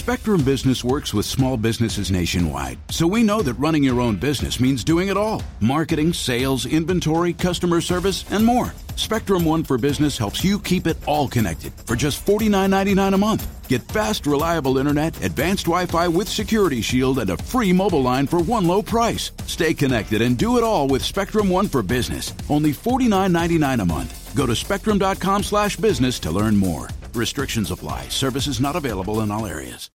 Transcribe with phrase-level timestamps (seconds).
[0.00, 4.58] Spectrum Business works with small businesses nationwide, so we know that running your own business
[4.58, 8.72] means doing it all marketing, sales, inventory, customer service, and more.
[8.96, 13.68] Spectrum One for Business helps you keep it all connected for just $49.99 a month.
[13.68, 18.26] Get fast, reliable internet, advanced Wi Fi with Security Shield, and a free mobile line
[18.26, 19.32] for one low price.
[19.44, 22.32] Stay connected and do it all with Spectrum One for Business.
[22.48, 24.34] Only $49.99 a month.
[24.34, 26.88] Go to spectrum.com slash business to learn more.
[27.16, 28.08] Restrictions apply.
[28.08, 29.90] Services not available in all areas.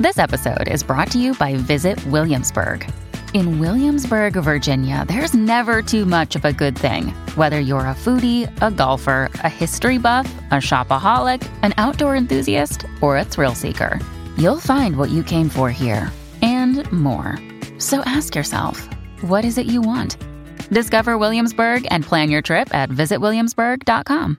[0.00, 2.90] This episode is brought to you by Visit Williamsburg.
[3.32, 7.08] In Williamsburg, Virginia, there's never too much of a good thing.
[7.36, 13.18] Whether you're a foodie, a golfer, a history buff, a shopaholic, an outdoor enthusiast, or
[13.18, 14.00] a thrill seeker,
[14.36, 16.10] you'll find what you came for here
[16.42, 17.38] and more.
[17.78, 18.88] So ask yourself,
[19.22, 20.16] what is it you want?
[20.70, 24.38] Discover Williamsburg and plan your trip at visitwilliamsburg.com.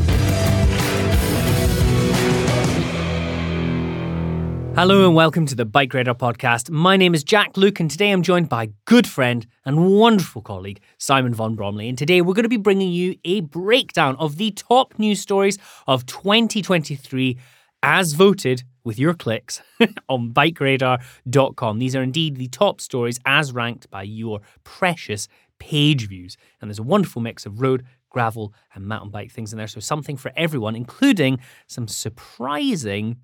[4.73, 6.69] Hello and welcome to the Bike Radar podcast.
[6.69, 10.79] My name is Jack Luke, and today I'm joined by good friend and wonderful colleague
[10.97, 11.89] Simon von Bromley.
[11.89, 15.57] And today we're going to be bringing you a breakdown of the top news stories
[15.87, 17.37] of 2023
[17.83, 19.61] as voted with your clicks
[20.09, 21.79] on bikeradar.com.
[21.79, 25.27] These are indeed the top stories as ranked by your precious
[25.59, 26.37] page views.
[26.61, 29.67] And there's a wonderful mix of road, gravel, and mountain bike things in there.
[29.67, 33.17] So something for everyone, including some surprising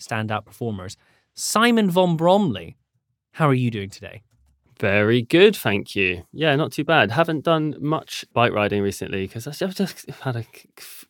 [0.00, 0.96] standout performers.
[1.34, 2.76] Simon von Bromley,
[3.32, 4.22] how are you doing today?
[4.80, 6.24] Very good, thank you.
[6.32, 7.10] Yeah, not too bad.
[7.10, 10.44] Haven't done much bike riding recently because I've just had a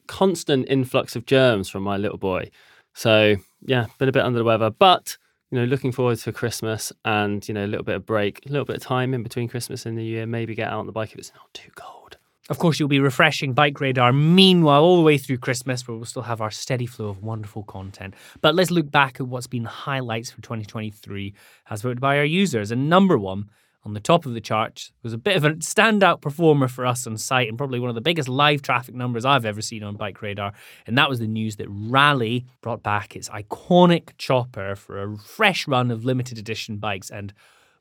[0.07, 2.51] constant influx of germs from my little boy.
[2.95, 5.17] So yeah, been a bit under the weather, but
[5.51, 8.51] you know, looking forward to Christmas and you know a little bit of break, a
[8.51, 10.27] little bit of time in between Christmas and New Year.
[10.27, 12.18] Maybe get out on the bike if it's not too cold.
[12.49, 16.07] Of course, you'll be refreshing Bike Radar meanwhile, all the way through Christmas, where we'll
[16.07, 18.15] still have our steady flow of wonderful content.
[18.41, 21.35] But let's look back at what's been highlights for 2023
[21.69, 22.71] as voted by our users.
[22.71, 23.51] And number one
[23.85, 27.07] on the top of the chart was a bit of a standout performer for us
[27.07, 29.97] on site and probably one of the biggest live traffic numbers I've ever seen on
[29.97, 30.55] Bike Radar.
[30.87, 35.69] And that was the news that Raleigh brought back its iconic chopper for a fresh
[35.69, 37.11] run of limited edition bikes.
[37.11, 37.35] And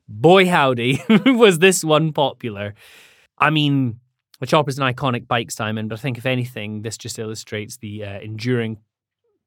[0.06, 2.74] boy, howdy, was this one popular.
[3.38, 4.00] I mean,
[4.40, 8.04] the chopper's an iconic bike, Simon, but I think if anything, this just illustrates the
[8.04, 8.78] uh, enduring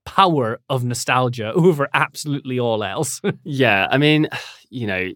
[0.05, 3.21] power of nostalgia over absolutely all else.
[3.43, 4.27] yeah, I mean,
[4.69, 5.11] you know,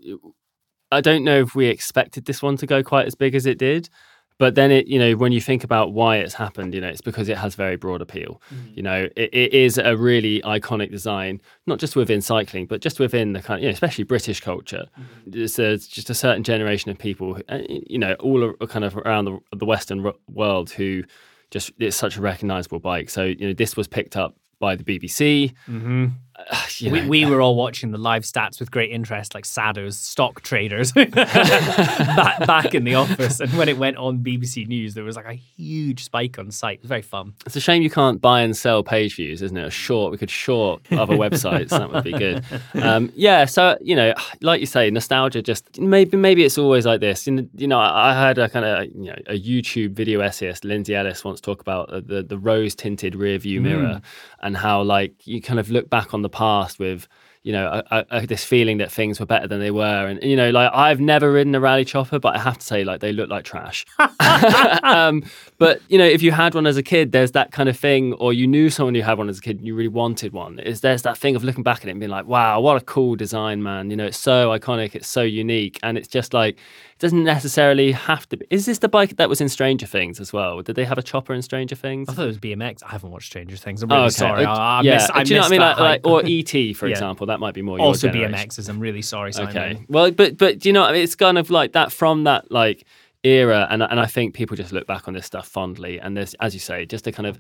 [0.92, 3.58] I don't know if we expected this one to go quite as big as it
[3.58, 3.90] did.
[4.38, 7.02] But then it, you know, when you think about why it's happened, you know, it's
[7.02, 8.42] because it has very broad appeal.
[8.54, 8.72] Mm-hmm.
[8.76, 13.00] You know, it, it is a really iconic design, not just within cycling, but just
[13.00, 14.88] within the kind, of, you know, especially British culture.
[15.00, 15.42] Mm-hmm.
[15.42, 19.26] It's a, just a certain generation of people, uh, you know, all kind of around
[19.26, 21.04] the, the Western world who
[21.52, 23.10] just it's such a recognizable bike.
[23.10, 25.54] So you know, this was picked up by the BBC.
[25.70, 26.08] Mm-hmm.
[26.48, 30.42] Uh, we, we were all watching the live stats with great interest, like Sado's stock
[30.42, 33.40] traders back, back in the office.
[33.40, 36.80] And when it went on BBC News, there was like a huge spike on site.
[36.80, 37.34] It was very fun.
[37.46, 39.66] It's a shame you can't buy and sell page views, isn't it?
[39.66, 41.70] A short, we could short other websites.
[41.70, 42.44] that would be good.
[42.76, 45.42] Um, yeah, so you know, like you say, nostalgia.
[45.42, 47.26] Just maybe maybe it's always like this.
[47.26, 51.24] You know, I heard a kind of you know a YouTube video essayist, Lindsay Ellis,
[51.24, 54.04] once talk about the the rose tinted rear view mirror mm.
[54.42, 57.08] and how like you kind of look back on the past with
[57.46, 60.08] you know, a, a, this feeling that things were better than they were.
[60.08, 62.84] And, you know, like I've never ridden a Raleigh chopper, but I have to say,
[62.84, 63.86] like, they look like trash.
[64.82, 65.24] um,
[65.60, 68.14] but, you know, if you had one as a kid, there's that kind of thing,
[68.14, 70.58] or you knew someone who had one as a kid and you really wanted one,
[70.58, 72.82] is there's that thing of looking back at it and being like, wow, what a
[72.82, 73.92] cool design, man.
[73.92, 75.80] You know, it's so iconic, it's so unique.
[75.84, 76.58] And it's just like,
[76.96, 78.48] it doesn't necessarily have to be.
[78.50, 80.62] Is this the bike that was in Stranger Things as well?
[80.62, 82.08] Did they have a chopper in Stranger Things?
[82.08, 82.84] I thought it was BMX.
[82.84, 83.84] I haven't watched Stranger Things.
[83.84, 84.12] I'm really oh, okay.
[84.12, 84.46] sorry.
[84.46, 85.60] I, I yeah, miss, I do you know what I mean?
[85.60, 86.92] Like, like, or ET, for yeah.
[86.92, 87.88] example, that might be more useful.
[87.88, 88.50] also generation.
[88.50, 88.70] BMXs.
[88.70, 89.34] I'm really sorry.
[89.34, 89.50] Simon.
[89.50, 92.86] Okay, well, but but you know it's kind of like that from that like
[93.24, 96.34] era, and and I think people just look back on this stuff fondly, and there's
[96.36, 97.38] as you say, just a kind of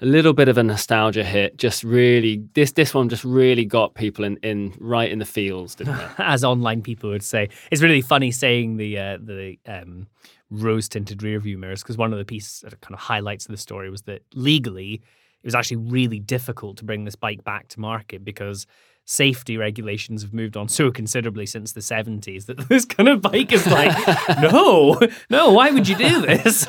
[0.00, 1.56] a little bit of a nostalgia hit.
[1.56, 5.74] Just really, this this one just really got people in, in right in the feels,
[5.74, 6.10] didn't it?
[6.18, 10.06] As online people would say, it's really funny saying the uh, the um,
[10.50, 13.50] rose tinted rear view mirrors because one of the pieces that kind of highlights of
[13.50, 17.68] the story was that legally it was actually really difficult to bring this bike back
[17.68, 18.66] to market because
[19.04, 23.52] safety regulations have moved on so considerably since the 70s that this kind of bike
[23.52, 23.94] is like
[24.40, 24.98] no
[25.28, 26.66] no why would you do this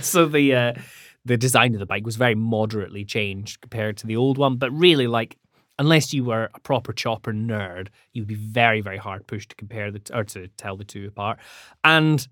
[0.00, 0.72] so the uh,
[1.24, 4.56] the design of the bike was very moderately changed compared to the old one.
[4.56, 5.36] But really, like,
[5.78, 9.90] unless you were a proper chopper nerd, you'd be very, very hard pushed to compare
[9.90, 11.38] the or to tell the two apart.
[11.84, 12.26] And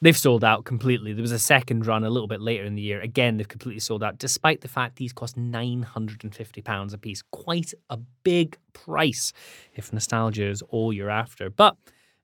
[0.00, 1.12] they've sold out completely.
[1.12, 3.00] There was a second run a little bit later in the year.
[3.00, 6.92] Again, they've completely sold out, despite the fact these cost nine hundred and fifty pounds
[6.92, 7.22] a piece.
[7.30, 9.32] Quite a big price
[9.74, 11.50] if nostalgia is all you're after.
[11.50, 11.76] But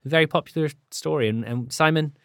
[0.05, 1.29] a very popular story.
[1.29, 2.17] And, and Simon,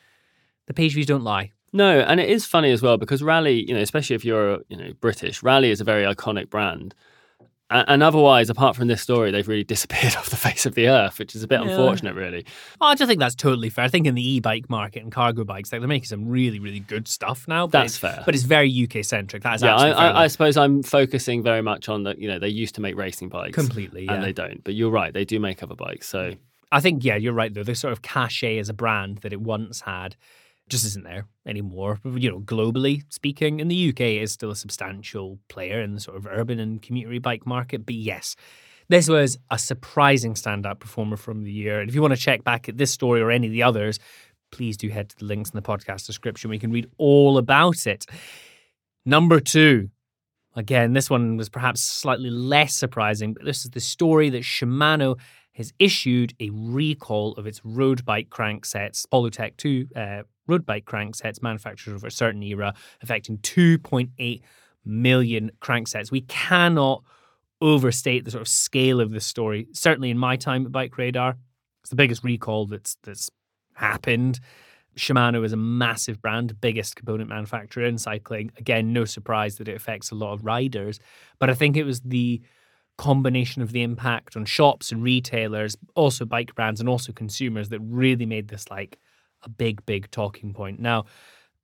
[0.68, 1.52] the page views don't lie.
[1.72, 4.78] No, and it is funny as well because Raleigh, you know, especially if you're you
[4.78, 6.96] know British, Raleigh is a very iconic brand.
[7.72, 11.20] And, otherwise, apart from this story, they've really disappeared off the face of the earth,
[11.20, 11.70] which is a bit yeah.
[11.70, 12.46] unfortunate, really.
[12.82, 13.86] Oh, I just think that's totally fair.
[13.86, 16.80] I think in the e-bike market and cargo bikes, like they're making some really, really
[16.80, 17.68] good stuff now.
[17.68, 19.44] That's fair, but it's very UK centric.
[19.44, 19.76] That is yeah.
[19.76, 22.18] I, I, I, suppose I'm focusing very much on that.
[22.18, 24.14] You know, they used to make racing bikes completely, yeah.
[24.14, 24.64] and they don't.
[24.64, 26.08] But you're right, they do make other bikes.
[26.08, 26.34] So
[26.72, 27.64] I think yeah, you're right though.
[27.64, 30.16] The sort of cachet as a brand that it once had
[30.70, 32.00] just isn't there anymore.
[32.04, 36.18] You know, globally speaking, in the UK, is still a substantial player in the sort
[36.18, 37.86] of urban and community bike market.
[37.86, 38.36] But yes,
[38.88, 41.80] this was a surprising standout performer from the year.
[41.80, 44.00] And if you want to check back at this story or any of the others,
[44.52, 46.50] please do head to the links in the podcast description.
[46.50, 48.06] We can read all about it.
[49.06, 49.90] Number two.
[50.56, 55.18] Again, this one was perhaps slightly less surprising, but this is the story that Shimano
[55.60, 61.44] has issued a recall of its road bike cranksets, Hollowtech 2 uh, road bike cranksets
[61.44, 64.42] manufactured over a certain era, affecting 2.8
[64.86, 66.12] million cranksets.
[66.12, 67.04] We cannot
[67.60, 69.68] overstate the sort of scale of this story.
[69.74, 71.36] Certainly in my time at Bike Radar,
[71.82, 73.30] it's the biggest recall that's that's
[73.74, 74.40] happened.
[74.96, 78.52] Shimano is a massive brand, biggest component manufacturer in cycling.
[78.58, 81.02] Again, no surprise that it affects a lot of riders,
[81.38, 82.42] but I think it was the
[83.00, 87.80] combination of the impact on shops and retailers, also bike brands and also consumers that
[87.80, 89.00] really made this like
[89.44, 90.82] a big, big talking point.
[90.82, 91.06] Now,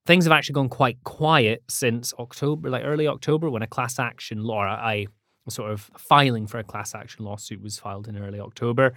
[0.06, 4.46] things have actually gone quite quiet since October, like early October, when a class action
[4.46, 5.08] law, I
[5.50, 8.94] sort of filing for a class action lawsuit was filed in early October.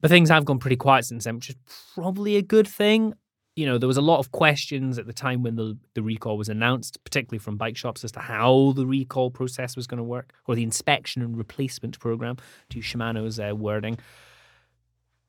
[0.00, 1.56] But things have gone pretty quiet since then, which is
[1.94, 3.14] probably a good thing.
[3.56, 6.36] You know, there was a lot of questions at the time when the, the recall
[6.36, 10.04] was announced, particularly from bike shops, as to how the recall process was going to
[10.04, 12.36] work, or the inspection and replacement program,
[12.70, 13.98] to Shimano's uh, wording.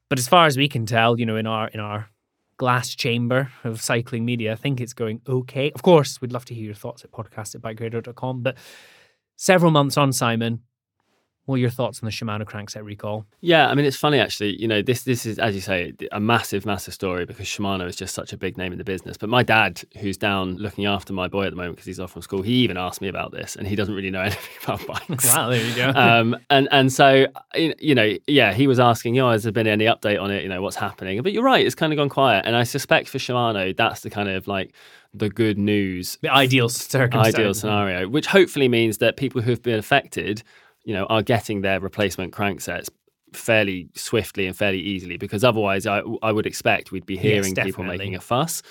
[0.09, 2.09] But as far as we can tell, you know, in our in our
[2.57, 4.53] glass chamber of cycling media.
[4.53, 5.71] I think it's going okay.
[5.71, 8.43] Of course, we'd love to hear your thoughts at podcast at bikeradar.com.
[8.43, 8.57] But
[9.35, 10.61] several months on, Simon,
[11.45, 13.25] what are your thoughts on the Shimano crankset recall?
[13.41, 14.59] Yeah, I mean it's funny actually.
[14.59, 17.95] You know, this this is as you say a massive, massive story because Shimano is
[17.95, 19.15] just such a big name in the business.
[19.15, 22.11] But my dad, who's down looking after my boy at the moment because he's off
[22.11, 24.87] from school, he even asked me about this, and he doesn't really know anything about
[24.87, 25.25] bikes.
[25.35, 25.89] wow, there you go.
[25.89, 29.67] um, and and so you know, yeah, he was asking, you know, has there been
[29.67, 30.41] any update on it?
[30.41, 31.21] You know, what's happening?
[31.21, 34.09] But you're right, it's kind of gone quiet, and I suspect for Shimano, that's the
[34.09, 34.73] kind of like
[35.13, 39.79] the good news, the ideal circumstance, ideal scenario, which hopefully means that people who've been
[39.79, 40.43] affected
[40.85, 42.87] you know, are getting their replacement cranksets
[43.33, 47.65] fairly swiftly and fairly easily because otherwise I, I would expect we'd be hearing yes,
[47.65, 48.61] people making a fuss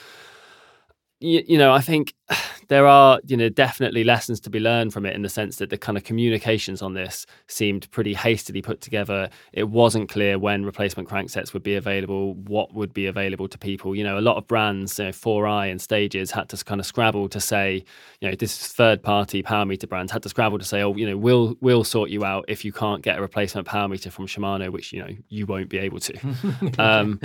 [1.25, 2.15] you, you know, I think
[2.69, 5.71] there are, you know, definitely lessons to be learned from it in the sense that
[5.71, 9.31] the kind of communications on this seemed pretty hastily put together.
[9.53, 13.95] It wasn't clear when replacement cranksets would be available, what would be available to people.
[13.95, 16.87] You know, a lot of brands, you know, 4iiii and Stages had to kind of
[16.87, 17.85] scrabble to say,
[18.21, 21.07] you know, this third party power meter brands had to scrabble to say, oh, you
[21.07, 24.27] know, we'll we'll sort you out if you can't get a replacement power meter from
[24.27, 26.75] Shimano, which you know you won't be able to.
[26.79, 27.21] um,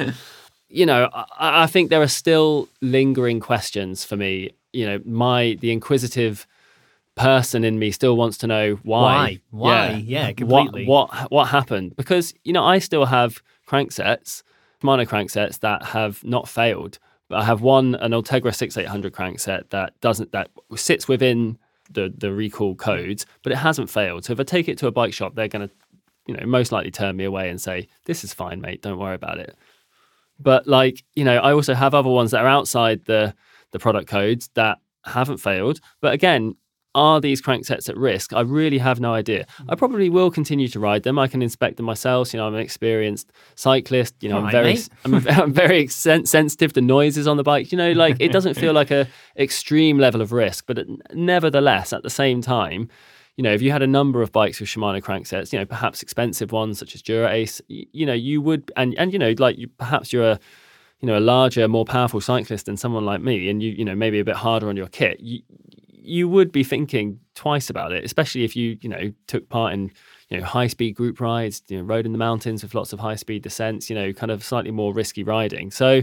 [0.70, 4.52] you know, I, I, think there are still lingering questions for me.
[4.72, 6.48] You know, my the inquisitive
[7.16, 9.42] person in me still wants to know why.
[9.50, 9.90] Why?
[9.90, 10.04] Why?
[10.06, 10.86] Yeah, completely.
[10.86, 11.96] What, what what happened?
[11.96, 14.44] Because you know, I still have cranksets,
[14.82, 17.00] Shimano cranksets that have not failed.
[17.30, 21.58] But I have one an Ultegra 6800 crankset that doesn't that sits within
[21.90, 24.26] the the recall codes, but it hasn't failed.
[24.26, 25.74] So if I take it to a bike shop, they're going to,
[26.28, 28.82] you know, most likely turn me away and say, "This is fine, mate.
[28.82, 29.56] Don't worry about it."
[30.40, 33.34] But like, you know, I also have other ones that are outside the
[33.72, 35.80] the product codes that haven't failed.
[36.02, 36.56] But again,
[36.96, 38.34] are these cranksets at risk?
[38.34, 39.46] I really have no idea.
[39.68, 39.78] I mm.
[39.78, 41.20] probably will continue to ride them.
[41.20, 42.34] I can inspect them myself.
[42.34, 44.16] You know, I'm an experienced cyclist.
[44.22, 44.80] You know, All I'm right, very.
[45.06, 47.72] I'm, I'm very sen- sensitive to noises on the bike.
[47.72, 51.94] You know, like it doesn't feel like a extreme level of risk, but it, nevertheless,
[51.94, 52.90] at the same time,
[53.40, 56.04] you know, if you had a number of bikes with Shimano cranksets, you know, perhaps
[56.04, 59.34] expensive ones such as Dura Ace, you, you know, you would, and and you know,
[59.38, 60.40] like you, perhaps you're a
[61.00, 63.96] you know a larger, more powerful cyclist than someone like me, and you you know
[63.96, 65.40] maybe a bit harder on your kit, you
[65.88, 69.90] you would be thinking twice about it, especially if you you know took part in
[70.28, 73.00] you know high speed group rides, you know, rode in the mountains with lots of
[73.00, 75.72] high speed descents, you know, kind of slightly more risky riding.
[75.72, 76.02] So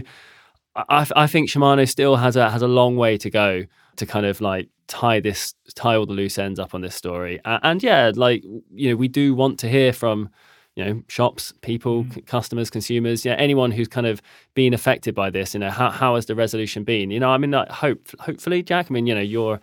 [0.75, 3.65] I, I think Shimano still has a has a long way to go
[3.97, 7.39] to kind of like tie this tie all the loose ends up on this story.
[7.45, 10.29] And, and yeah, like you know, we do want to hear from
[10.75, 14.21] you know shops, people, c- customers, consumers, yeah, anyone who's kind of
[14.53, 15.53] been affected by this.
[15.53, 17.11] You know, how how has the resolution been?
[17.11, 18.87] You know, I mean, like, hope hopefully, Jack.
[18.89, 19.59] I mean, you know, you're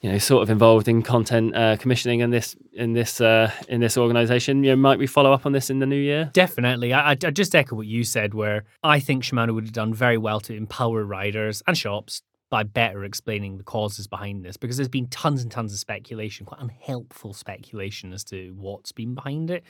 [0.00, 3.80] you know sort of involved in content uh, commissioning in this in this uh, in
[3.80, 4.64] this organization.
[4.64, 6.30] You know, might we follow up on this in the new year?
[6.32, 6.92] Definitely.
[6.92, 9.94] I, I I just echo what you said, where I think Shimano would have done
[9.94, 12.22] very well to empower riders and shops
[12.52, 16.44] by better explaining the causes behind this, because there's been tons and tons of speculation,
[16.44, 19.64] quite unhelpful speculation as to what's been behind it.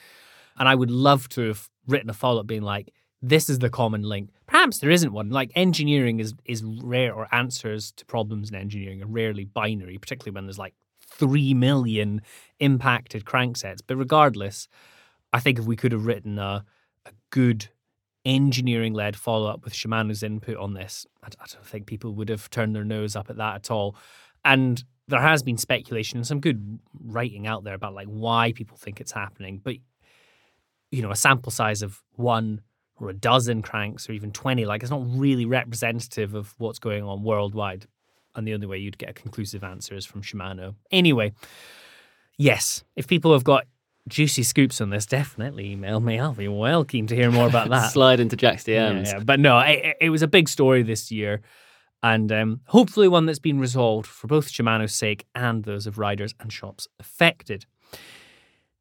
[0.58, 3.70] And I would love to have written a follow up being like, this is the
[3.70, 4.30] common link.
[4.48, 5.30] Perhaps there isn't one.
[5.30, 10.34] Like engineering is is rare, or answers to problems in engineering are rarely binary, particularly
[10.34, 12.20] when there's like three million
[12.58, 13.78] impacted cranksets.
[13.86, 14.66] But regardless,
[15.32, 16.64] I think if we could have written a,
[17.06, 17.68] a good
[18.24, 22.28] engineering led follow up with Shimano's input on this, I, I don't think people would
[22.28, 23.96] have turned their nose up at that at all.
[24.44, 28.76] And there has been speculation and some good writing out there about like why people
[28.76, 29.60] think it's happening.
[29.62, 29.76] But
[30.90, 32.60] you know, a sample size of one
[32.96, 37.02] or a dozen cranks or even 20, like it's not really representative of what's going
[37.02, 37.86] on worldwide.
[38.34, 40.74] And the only way you'd get a conclusive answer is from Shimano.
[40.90, 41.32] Anyway,
[42.38, 43.64] yes, if people have got
[44.08, 46.18] juicy scoops on this, definitely email me.
[46.18, 47.92] I'll be well keen to hear more about that.
[47.92, 49.06] Slide into Jack's Yeah, DMs.
[49.06, 49.18] yeah.
[49.20, 51.40] But no, it, it was a big story this year.
[52.02, 56.34] And um, hopefully one that's been resolved for both Shimano's sake and those of riders
[56.40, 57.64] and shops affected.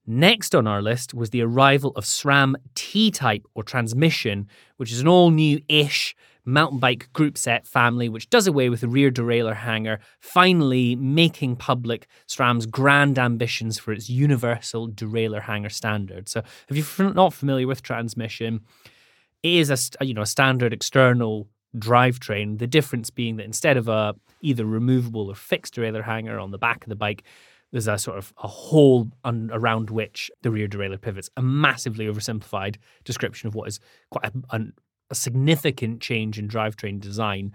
[0.07, 4.47] Next on our list was the arrival of SRAM T Type or Transmission,
[4.77, 8.81] which is an all new ish mountain bike group set family which does away with
[8.81, 15.69] the rear derailleur hanger, finally making public SRAM's grand ambitions for its universal derailleur hanger
[15.69, 16.29] standard.
[16.29, 18.61] So, if you're not familiar with Transmission,
[19.43, 19.69] it is
[19.99, 22.59] a you know a standard external drivetrain.
[22.59, 26.57] The difference being that instead of a either removable or fixed derailleur hanger on the
[26.57, 27.23] back of the bike,
[27.71, 31.29] there's a sort of a hole un- around which the rear derailleur pivots.
[31.37, 33.79] A massively oversimplified description of what is
[34.09, 34.73] quite a, an-
[35.11, 37.53] a significant change in drivetrain design.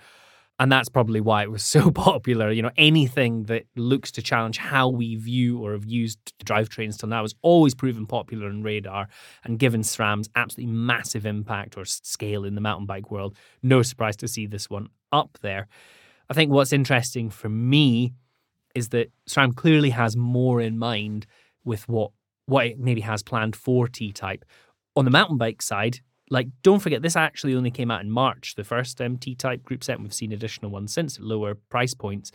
[0.59, 2.51] And that's probably why it was so popular.
[2.51, 7.09] You know, anything that looks to challenge how we view or have used drivetrains till
[7.09, 9.09] now has always proven popular in radar.
[9.45, 14.17] And given SRAM's absolutely massive impact or scale in the mountain bike world, no surprise
[14.19, 15.67] to see this one up there.
[16.29, 18.13] I think what's interesting for me
[18.75, 21.27] is that SRAM clearly has more in mind
[21.65, 22.13] with what
[22.47, 24.45] what it maybe has planned for T Type.
[24.95, 25.99] On the mountain bike side,
[26.31, 29.63] like don't forget this actually only came out in March, the first um, T Type
[29.63, 29.97] group set.
[29.97, 32.31] and We've seen additional ones since at lower price points,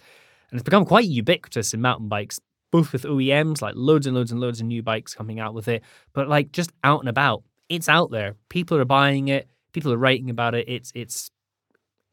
[0.49, 2.39] and it's become quite ubiquitous in mountain bikes,
[2.71, 5.67] both with OEMs like loads and loads and loads of new bikes coming out with
[5.67, 5.83] it,
[6.13, 8.35] but like just out and about, it's out there.
[8.49, 9.49] People are buying it.
[9.73, 10.67] People are writing about it.
[10.67, 11.31] It's it's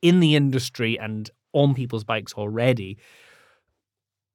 [0.03, 2.99] in the industry and on people's bikes already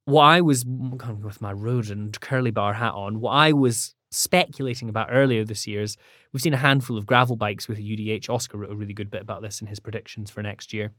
[0.06, 3.96] what I was of with my road and curly bar hat on, what I was
[4.14, 5.98] speculating about earlier this year is
[6.32, 8.30] we've seen a handful of gravel bikes with a UDH.
[8.30, 10.92] Oscar wrote a really good bit about this in his predictions for next year.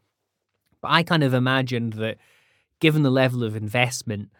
[0.81, 2.19] But I kind of imagined that
[2.81, 4.31] given the level of investment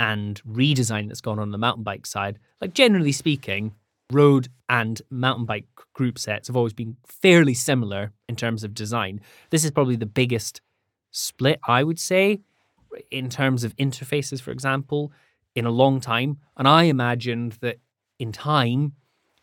[0.00, 3.74] and redesign that's gone on the mountain bike side, like generally speaking,
[4.10, 9.20] road and mountain bike group sets have always been fairly similar in terms of design.
[9.50, 10.60] This is probably the biggest
[11.10, 12.40] split, I would say,
[13.10, 15.12] in terms of interfaces, for example,
[15.54, 16.38] in a long time.
[16.56, 17.78] And I imagined that
[18.18, 18.94] in time,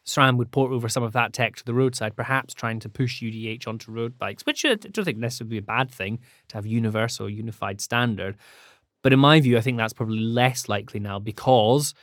[0.05, 3.21] SRAM would port over some of that tech to the roadside, perhaps trying to push
[3.21, 6.65] UDH onto road bikes, which I don't think necessarily be a bad thing to have
[6.65, 8.35] universal, unified standard.
[9.03, 11.93] But in my view, I think that's probably less likely now because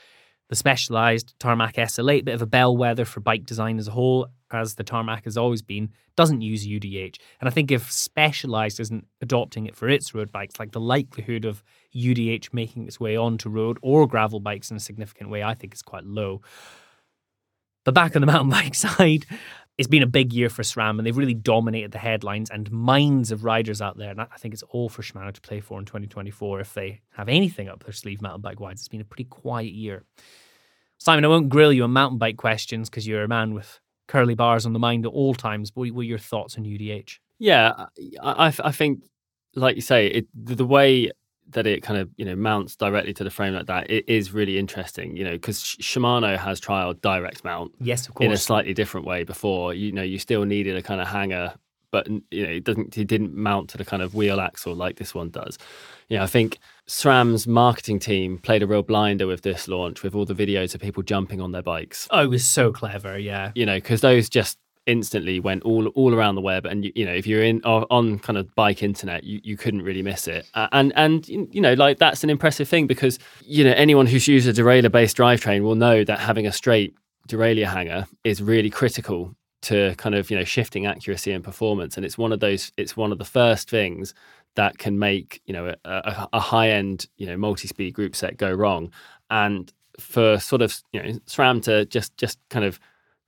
[0.48, 4.74] the specialized Tarmac SL8, bit of a bellwether for bike design as a whole, as
[4.74, 7.18] the Tarmac has always been, doesn't use UDH.
[7.40, 11.44] And I think if Specialized isn't adopting it for its road bikes, like the likelihood
[11.44, 11.62] of
[11.94, 15.74] UDH making its way onto road or gravel bikes in a significant way, I think
[15.74, 16.40] is quite low.
[17.84, 19.26] But back on the mountain bike side,
[19.78, 23.30] it's been a big year for SRAM and they've really dominated the headlines and minds
[23.30, 24.10] of riders out there.
[24.10, 27.28] And I think it's all for Shimano to play for in 2024 if they have
[27.28, 28.80] anything up their sleeve mountain bike wise.
[28.80, 30.02] It's been a pretty quiet year.
[30.98, 33.78] Simon, I won't grill you on mountain bike questions because you're a man with
[34.08, 35.70] curly bars on the mind at all times.
[35.74, 37.18] What were your thoughts on UDH?
[37.38, 37.86] Yeah,
[38.20, 39.04] I, I think,
[39.54, 41.12] like you say, it, the way
[41.50, 44.32] that it kind of you know mounts directly to the frame like that it is
[44.32, 48.36] really interesting you know because Shimano has trialed direct mount yes of course in a
[48.36, 51.54] slightly different way before you know you still needed a kind of hanger
[51.90, 54.96] but you know it doesn't it didn't mount to the kind of wheel axle like
[54.96, 55.58] this one does.
[56.08, 60.14] You know i think SRAM's marketing team played a real blinder with this launch with
[60.14, 62.08] all the videos of people jumping on their bikes.
[62.10, 63.52] Oh it was so clever yeah.
[63.54, 67.04] You know because those just instantly went all all around the web and you, you
[67.04, 70.48] know if you're in on kind of bike internet you, you couldn't really miss it.
[70.54, 74.26] Uh, and and you know like that's an impressive thing because you know anyone who's
[74.26, 76.94] used a derailleur based drivetrain will know that having a straight
[77.28, 82.06] derailleur hanger is really critical to kind of you know shifting accuracy and performance and
[82.06, 84.14] it's one of those it's one of the first things
[84.54, 88.52] that can make you know a, a high end you know multi-speed group set go
[88.52, 88.90] wrong
[89.30, 92.78] and for sort of you know SRAM to just just kind of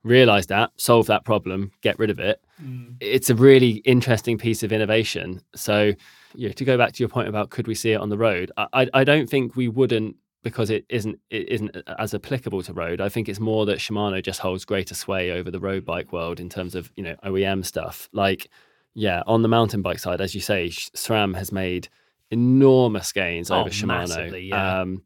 [0.03, 2.41] realize that, solve that problem, get rid of it.
[2.63, 2.95] Mm.
[2.99, 5.41] It's a really interesting piece of innovation.
[5.55, 5.93] So,
[6.33, 8.51] yeah, to go back to your point about could we see it on the road,
[8.57, 13.01] I, I don't think we wouldn't because it isn't it isn't as applicable to road.
[13.01, 16.39] I think it's more that Shimano just holds greater sway over the road bike world
[16.39, 18.09] in terms of you know OEM stuff.
[18.11, 18.49] Like,
[18.93, 21.89] yeah, on the mountain bike side, as you say, SRAM has made
[22.31, 24.47] enormous gains oh, over Shimano.
[24.47, 24.81] Yeah.
[24.81, 25.03] Um,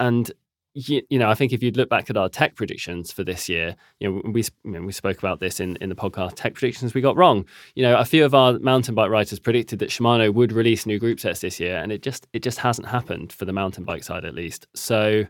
[0.00, 0.30] and
[0.78, 3.48] you, you, know, I think if you'd look back at our tech predictions for this
[3.48, 6.34] year, you know, we you know, we spoke about this in, in the podcast.
[6.36, 7.44] Tech predictions we got wrong.
[7.74, 11.00] You know, a few of our mountain bike writers predicted that Shimano would release new
[11.00, 14.04] group sets this year, and it just it just hasn't happened for the mountain bike
[14.04, 14.68] side at least.
[14.74, 15.24] So,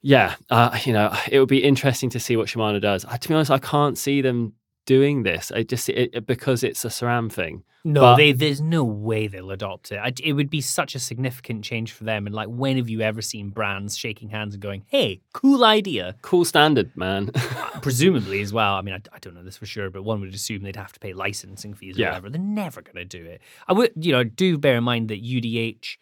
[0.00, 3.04] yeah, uh, you know, it would be interesting to see what Shimano does.
[3.04, 5.50] Uh, to be honest, I can't see them doing this.
[5.52, 7.64] I just it, because it's a SRAM thing.
[7.84, 9.96] No, but, they, there's no way they'll adopt it.
[9.96, 12.26] I, it would be such a significant change for them.
[12.26, 16.14] And like, when have you ever seen brands shaking hands and going, "Hey, cool idea,
[16.22, 17.30] cool standard, man"?
[17.34, 18.74] Uh, presumably as well.
[18.74, 20.92] I mean, I, I, don't know this for sure, but one would assume they'd have
[20.92, 22.10] to pay licensing fees or yeah.
[22.10, 22.30] whatever.
[22.30, 23.40] They're never going to do it.
[23.66, 25.96] I would, you know, do bear in mind that UDH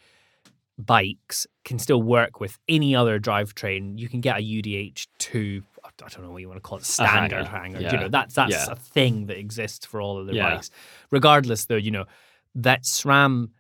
[0.79, 3.99] bikes can still work with any other drivetrain.
[3.99, 5.63] You can get a UDH two
[6.03, 7.49] I don't know what you want to call it, standard hanger.
[7.49, 7.81] hanger.
[7.81, 7.93] Yeah.
[7.93, 8.67] You know, that's that's yeah.
[8.71, 10.55] a thing that exists for all of their yeah.
[10.55, 10.71] bikes.
[11.11, 12.07] Regardless, though, you know,
[12.55, 13.51] that SRAM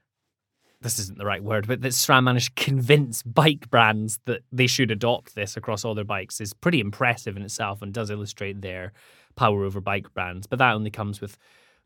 [0.82, 4.66] this isn't the right word, but that SRAM managed to convince bike brands that they
[4.66, 8.62] should adopt this across all their bikes is pretty impressive in itself and does illustrate
[8.62, 8.92] their
[9.36, 10.46] power over bike brands.
[10.46, 11.36] But that only comes with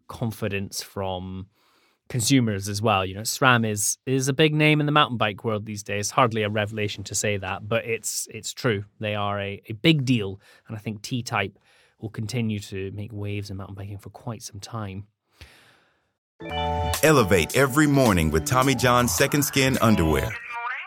[0.07, 1.49] confidence from
[2.09, 3.05] consumers as well.
[3.05, 6.11] You know, SRAM is is a big name in the mountain bike world these days.
[6.11, 8.85] Hardly a revelation to say that, but it's it's true.
[9.01, 11.59] They are a, a big deal, and I think T Type
[12.01, 15.07] will continue to make waves in mountain biking for quite some time.
[17.03, 20.35] Elevate every morning with Tommy John's Second Skin underwear.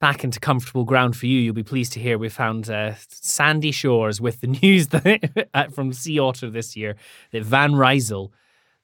[0.00, 3.72] back into comfortable ground for you, you'll be pleased to hear we found uh, sandy
[3.72, 6.96] shores with the news that uh, from Sea Otter this year
[7.32, 8.30] that Van Rysel,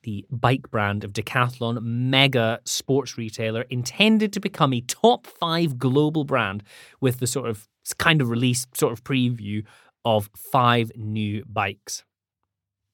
[0.02, 6.24] the bike brand of Decathlon, mega sports retailer, intended to become a top five global
[6.24, 6.62] brand
[7.00, 9.64] with the sort of kind of release, sort of preview
[10.04, 12.04] of five new bikes.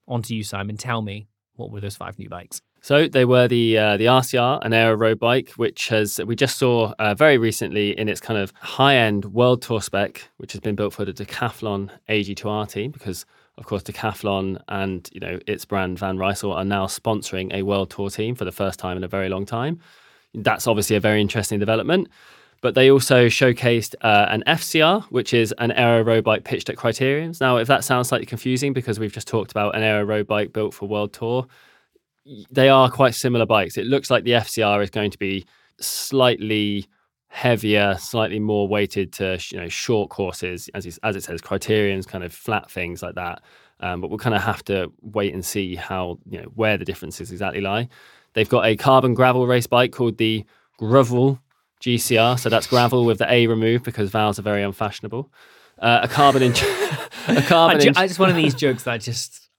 [0.06, 0.76] On to you, Simon.
[0.76, 2.60] Tell me, what were those five new bikes?
[2.82, 6.58] So they were the uh, the RCR, an aero road bike, which has we just
[6.58, 10.60] saw uh, very recently in its kind of high end world tour spec, which has
[10.60, 13.26] been built for the Decathlon AG2R team, because
[13.58, 17.90] of course Decathlon and you know its brand Van Rysel are now sponsoring a world
[17.90, 19.78] tour team for the first time in a very long time.
[20.32, 22.08] That's obviously a very interesting development.
[22.62, 26.76] But they also showcased uh, an FCR, which is an aero road bike pitched at
[26.76, 27.40] Criteriums.
[27.40, 30.52] Now, if that sounds slightly confusing because we've just talked about an aero road bike
[30.52, 31.46] built for World Tour,
[32.50, 33.76] they are quite similar bikes.
[33.76, 35.46] It looks like the FCR is going to be
[35.80, 36.86] slightly
[37.28, 42.06] heavier, slightly more weighted to you know short courses, as it, as it says, criteriums,
[42.06, 43.42] kind of flat things like that.
[43.80, 46.84] Um, but we'll kind of have to wait and see how you know where the
[46.84, 47.88] differences exactly lie.
[48.34, 50.44] They've got a carbon gravel race bike called the
[50.78, 51.40] Gravel
[51.80, 55.32] GCR, so that's gravel with the A removed because vowels are very unfashionable.
[55.78, 56.52] Uh, a carbon in
[57.28, 57.76] a carbon.
[57.76, 59.49] I, ju- in- I just one of these jokes that I just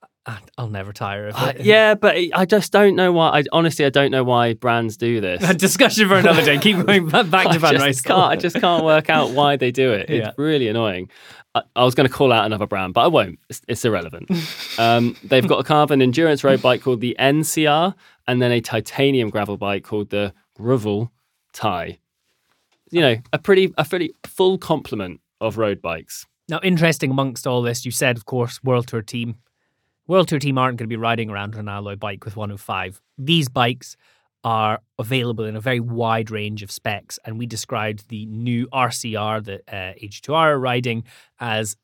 [0.57, 1.61] I'll never tire of it.
[1.61, 3.39] yeah, but I just don't know why.
[3.39, 5.43] I honestly, I don't know why brands do this.
[5.47, 6.59] A discussion for another day.
[6.59, 8.09] Keep going back, to Van can't.
[8.09, 10.09] I just can't work out why they do it.
[10.09, 10.29] Yeah.
[10.29, 11.09] It's really annoying.
[11.55, 13.39] I, I was going to call out another brand, but I won't.
[13.49, 14.29] It's, it's irrelevant.
[14.77, 17.95] um, they've got a carbon endurance road bike called the NCR,
[18.27, 21.11] and then a titanium gravel bike called the Gravel
[21.53, 21.97] Tie.
[22.91, 26.27] You know, a pretty, a pretty full complement of road bikes.
[26.47, 29.37] Now, interesting amongst all this, you said, of course, World Tour team.
[30.07, 33.01] World Tour team aren't going to be riding around on an alloy bike with 105.
[33.17, 33.95] These bikes
[34.43, 39.43] are available in a very wide range of specs, and we described the new RCR
[39.45, 41.03] that uh, AG2R are riding
[41.39, 41.77] as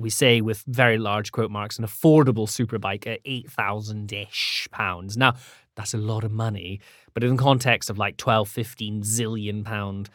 [0.00, 5.16] we say with very large quote marks an affordable super bike at 8,000 ish pounds.
[5.16, 5.34] Now,
[5.76, 6.80] that's a lot of money,
[7.14, 10.10] but in the context of like 12, 15 zillion pound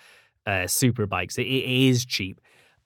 [0.45, 2.41] uh, super bikes, it, it is cheap.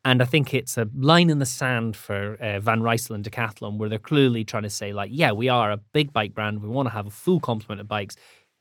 [0.10, 3.78] And I think it's a line in the sand for uh, Van Rysel and Decathlon
[3.78, 6.63] where they're clearly trying to say, like, yeah, we are a big bike brand.
[6.63, 8.15] We want to have a full complement of bikes.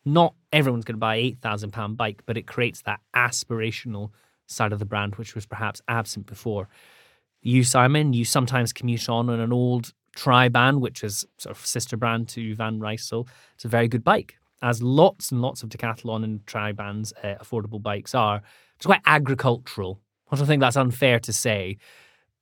[0.04, 4.10] Not everyone's going to buy a £8,000 bike, but it creates that aspirational
[4.46, 6.68] side of the brand, which was perhaps absent before.
[7.40, 11.96] You, Simon, you sometimes commute on on an old Tri-Ban, which is sort of sister
[11.96, 13.26] brand to Van Rysel.
[13.54, 17.80] It's a very good bike, as lots and lots of Decathlon and Tri-Ban's uh, affordable
[17.80, 18.42] bikes are.
[18.76, 19.98] It's quite agricultural.
[20.30, 21.78] I don't think that's unfair to say.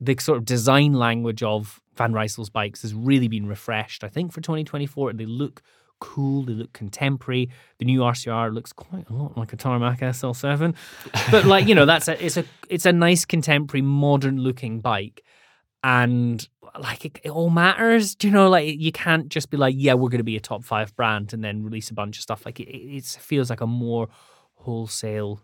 [0.00, 4.32] The sort of design language of Van Rysel's bikes has really been refreshed, I think,
[4.32, 5.14] for 2024.
[5.14, 5.62] They look
[5.98, 7.48] cool, they look contemporary.
[7.78, 10.74] The new RCR looks quite a lot like a Tarmac SL7.
[11.30, 15.22] But like, you know, that's a it's a it's a nice contemporary modern looking bike.
[15.82, 16.46] And
[16.78, 18.14] like it, it all matters.
[18.14, 20.40] Do you know, like you can't just be like, yeah, we're going to be a
[20.40, 22.44] top five brand and then release a bunch of stuff.
[22.44, 24.08] Like it, it feels like a more
[24.54, 25.40] wholesale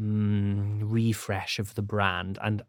[0.00, 2.38] mm, refresh of the brand.
[2.42, 2.62] And,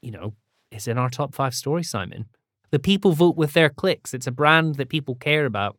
[0.00, 0.34] you know,
[0.70, 2.26] it's in our top five story, Simon.
[2.70, 4.12] The people vote with their clicks.
[4.12, 5.78] It's a brand that people care about.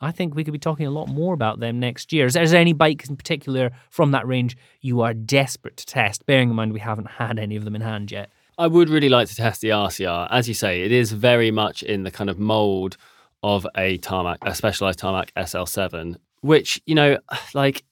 [0.00, 2.24] I think we could be talking a lot more about them next year.
[2.26, 5.86] Is there, is there any bikes in particular from that range you are desperate to
[5.86, 8.30] test, bearing in mind we haven't had any of them in hand yet?
[8.56, 10.28] I would really like to test the RCR.
[10.30, 12.96] As you say, it is very much in the kind of mold
[13.42, 17.18] of a tarmac, a specialized tarmac SL7, which, you know,
[17.54, 17.84] like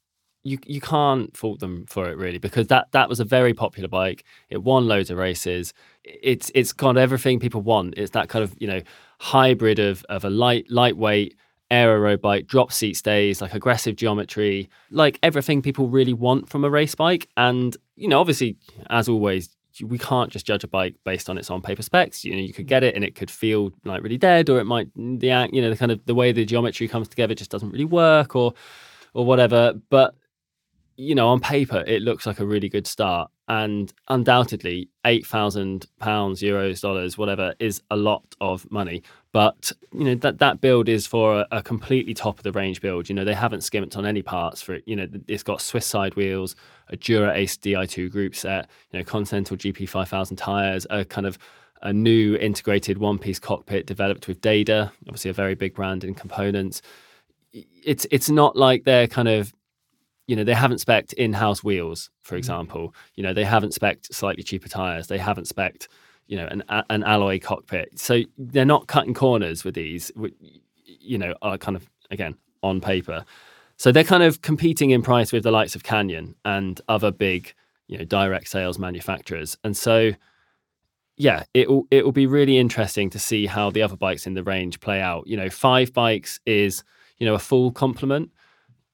[0.45, 3.89] you you can't fault them for it really because that that was a very popular
[3.89, 4.25] bike.
[4.49, 5.73] It won loads of races.
[6.05, 7.95] It's it's got everything people want.
[7.97, 8.81] It's that kind of, you know,
[9.21, 11.37] hybrid of of a light lightweight
[11.71, 16.71] aero bike, drop seat stays, like aggressive geometry, like everything people really want from a
[16.71, 17.29] race bike.
[17.37, 18.57] And, you know, obviously,
[18.89, 19.51] as always,
[19.83, 22.25] we can't just judge a bike based on its on paper specs.
[22.25, 24.65] You know, you could get it and it could feel like really dead, or it
[24.65, 27.71] might the you know the kind of the way the geometry comes together just doesn't
[27.71, 28.55] really work, or
[29.15, 29.75] or whatever.
[29.91, 30.15] But
[30.99, 35.87] you know, on paper, it looks like a really good start, and undoubtedly, eight thousand
[36.01, 39.05] pounds, euros, dollars, whatever, is a lot of money.
[39.33, 42.81] But you know that that build is for a, a completely top of the range
[42.81, 43.09] build.
[43.09, 44.83] You know, they haven't skimped on any parts for it.
[44.87, 46.57] You know, it's got Swiss side wheels,
[46.89, 51.39] a Dura Ace Di2 group set, you know, Continental GP 5000 tires, a kind of
[51.83, 56.83] a new integrated one-piece cockpit developed with Deda, obviously a very big brand in components.
[57.53, 59.53] It's it's not like they're kind of
[60.29, 62.39] you know they haven't spec in-house wheels for mm.
[62.39, 62.95] example.
[63.17, 65.09] You know they haven't spec slightly cheaper tires.
[65.09, 65.89] They haven't spec
[66.29, 67.99] you know an, an alloy cockpit.
[67.99, 70.13] So they're not cutting corners with these
[70.85, 73.25] you know are kind of again on paper.
[73.77, 77.55] So they're kind of competing in price with the likes of canyon and other big
[77.89, 80.13] you know direct sales manufacturers, and so
[81.17, 84.35] yeah, it will it will be really interesting to see how the other bikes in
[84.35, 85.27] the range play out.
[85.27, 86.85] You know, five bikes is
[87.19, 88.31] you know a full complement.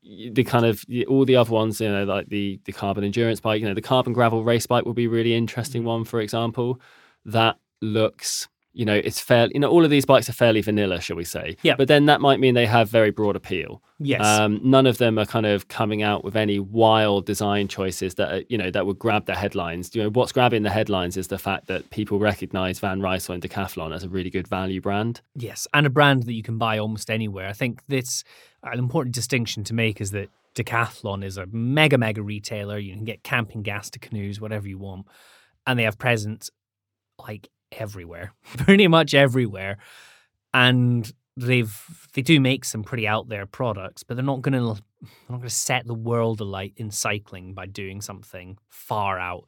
[0.04, 3.60] The kind of all the other ones, you know, like the the carbon endurance bike,
[3.60, 6.80] you know, the carbon gravel race bike will be really interesting one, for example.
[7.24, 9.48] That looks you know, it's fair.
[9.54, 11.56] You know, all of these bikes are fairly vanilla, shall we say?
[11.62, 11.76] Yeah.
[11.76, 13.80] But then that might mean they have very broad appeal.
[14.00, 14.26] Yes.
[14.26, 18.32] Um, none of them are kind of coming out with any wild design choices that
[18.32, 19.94] are, you know that would grab the headlines.
[19.94, 23.42] You know, what's grabbing the headlines is the fact that people recognise Van Rysel and
[23.42, 25.22] Decathlon as a really good value brand.
[25.36, 27.48] Yes, and a brand that you can buy almost anywhere.
[27.48, 28.24] I think that's
[28.64, 32.78] an important distinction to make is that Decathlon is a mega mega retailer.
[32.78, 35.06] You can get camping gas to canoes, whatever you want,
[35.66, 36.50] and they have presence
[37.18, 39.78] like everywhere, pretty much everywhere.
[40.52, 41.76] And they've
[42.14, 45.50] they do make some pretty out there products, but they're not gonna they're not gonna
[45.50, 49.46] set the world alight in cycling by doing something far out.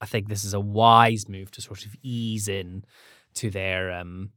[0.00, 2.84] I think this is a wise move to sort of ease in
[3.34, 4.30] to their um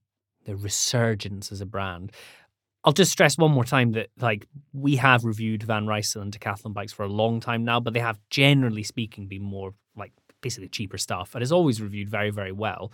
[0.46, 2.12] their resurgence as a brand.
[2.84, 6.74] I'll just stress one more time that like we have reviewed Van Rysel and Decathlon
[6.74, 10.70] bikes for a long time now, but they have generally speaking been more like basically
[10.70, 12.91] cheaper stuff and it's always reviewed very, very well.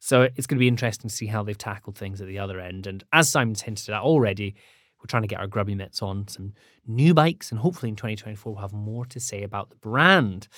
[0.00, 2.60] So it's going to be interesting to see how they've tackled things at the other
[2.60, 2.86] end.
[2.86, 4.54] And as Simon's hinted at already,
[4.98, 6.54] we're trying to get our grubby mitts on some
[6.86, 10.48] new bikes, and hopefully in 2024 we'll have more to say about the brand.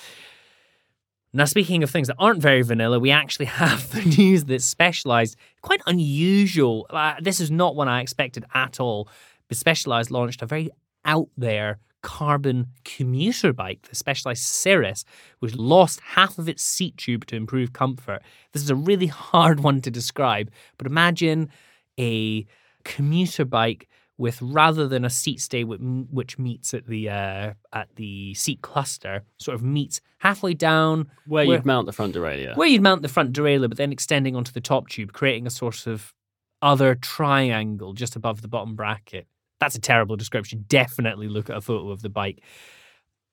[1.33, 5.37] Now, speaking of things that aren't very vanilla, we actually have the news that's specialized,
[5.63, 6.87] quite unusual.
[6.91, 9.09] Uh, this is not one I expected at all.
[9.49, 10.71] But Specialized launched a very
[11.05, 15.05] out there carbon commuter bike, the Specialized Sirrus,
[15.41, 18.23] which lost half of its seat tube to improve comfort.
[18.53, 21.51] This is a really hard one to describe, but imagine
[21.99, 22.47] a
[22.85, 23.89] commuter bike
[24.21, 29.25] with rather than a seat stay which meets at the uh, at the seat cluster,
[29.39, 32.55] sort of meets halfway down where, where you'd mount the front derailleur.
[32.55, 35.51] Where you'd mount the front derailleur, but then extending onto the top tube, creating a
[35.51, 36.13] sort of
[36.61, 39.27] other triangle just above the bottom bracket.
[39.59, 40.67] That's a terrible description.
[40.69, 42.43] Definitely look at a photo of the bike.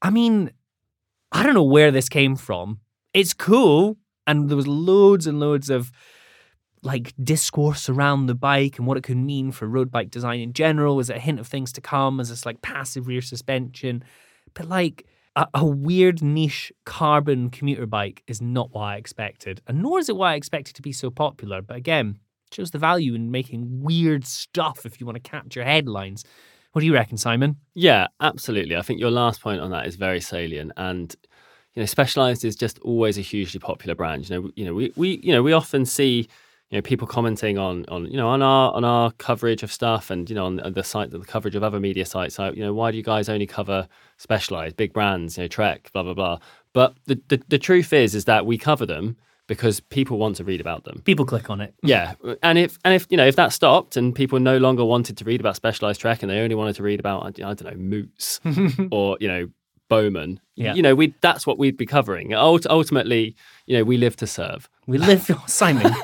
[0.01, 0.51] I mean,
[1.33, 2.79] I don't know where this came from.
[3.13, 5.91] It's cool, and there was loads and loads of
[6.87, 10.53] like discourse around the bike and what it could mean for road bike design in
[10.53, 11.01] general.
[11.01, 12.21] Is it a hint of things to come?
[12.21, 14.05] As this like passive rear suspension?
[14.53, 19.81] But like a, a, weird niche carbon commuter bike is not what I expected, and
[19.83, 21.61] nor is it what I expected to be so popular.
[21.61, 22.19] But again,
[22.53, 26.23] shows the value in making weird stuff if you want to capture headlines.
[26.71, 27.57] What do you reckon, Simon?
[27.75, 28.77] Yeah, absolutely.
[28.77, 31.13] I think your last point on that is very salient and
[31.73, 34.27] you know, Specialized is just always a hugely popular brand.
[34.27, 36.27] You know, you know, we, we you know, we often see
[36.69, 40.09] you know people commenting on on you know on our on our coverage of stuff
[40.09, 42.63] and you know on uh, the site the coverage of other media sites like you
[42.63, 46.13] know why do you guys only cover specialized big brands you know trek blah blah
[46.13, 46.37] blah
[46.73, 49.15] but the, the the truth is is that we cover them
[49.47, 51.01] because people want to read about them.
[51.05, 51.73] People click on it.
[51.81, 55.17] Yeah, and if and if you know if that stopped and people no longer wanted
[55.17, 57.73] to read about specialized trek and they only wanted to read about I don't know
[57.75, 58.39] moots
[58.91, 59.49] or you know
[59.89, 60.73] Bowman, yeah.
[60.73, 62.33] you know we that's what we'd be covering.
[62.33, 64.69] Ult- ultimately, you know we live to serve.
[64.85, 65.93] We live, Simon.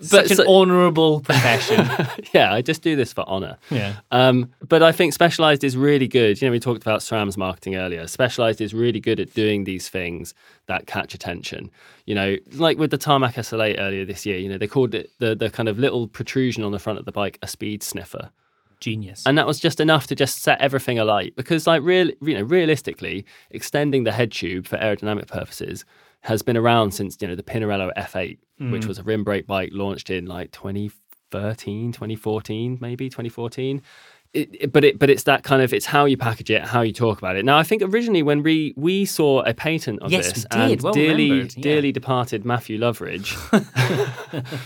[0.00, 1.88] Such an honourable profession.
[2.34, 3.56] yeah, I just do this for honour.
[3.70, 3.96] Yeah.
[4.10, 6.40] Um, but I think Specialized is really good.
[6.40, 8.06] You know, we talked about SRAM's marketing earlier.
[8.06, 10.34] Specialized is really good at doing these things
[10.66, 11.70] that catch attention.
[12.04, 15.10] You know, like with the Tarmac SL8 earlier this year, you know, they called it
[15.18, 18.30] the, the kind of little protrusion on the front of the bike a speed sniffer.
[18.80, 19.22] Genius.
[19.26, 22.42] And that was just enough to just set everything alight because, like, real, you know,
[22.42, 25.84] realistically, extending the head tube for aerodynamic purposes
[26.20, 28.72] has been around since you know the Pinarello F8, mm.
[28.72, 33.80] which was a rim brake bike launched in like 2013, 2014, maybe 2014.
[34.32, 36.82] It, it, but it but it's that kind of it's how you package it, how
[36.82, 37.44] you talk about it.
[37.44, 40.92] Now I think originally when we we saw a patent of yes, this and well
[40.92, 41.48] dearly yeah.
[41.60, 43.32] dearly departed Matthew Loveridge,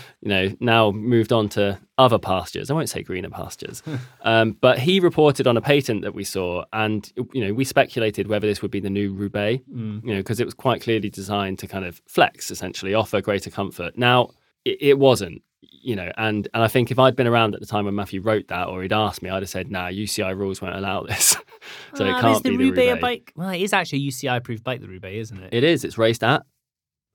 [0.21, 2.69] you know, now moved on to other pastures.
[2.69, 3.81] I won't say greener pastures,
[4.23, 8.27] um, but he reported on a patent that we saw, and you know we speculated
[8.27, 10.03] whether this would be the new Roubaix, mm.
[10.03, 13.49] you know, because it was quite clearly designed to kind of flex, essentially offer greater
[13.49, 13.97] comfort.
[13.97, 14.31] Now
[14.65, 17.67] it, it wasn't you know, and and I think if I'd been around at the
[17.67, 20.61] time when Matthew wrote that, or he'd asked me, I'd have said, "Nah, UCI rules
[20.61, 21.37] won't allow this."
[21.95, 23.01] so it can't the be the Roubaix, Roubaix.
[23.01, 23.33] bike.
[23.35, 25.53] Well, it is actually a UCI approved bike, the Roubaix, isn't it?
[25.53, 25.83] It is.
[25.83, 26.43] It's raced at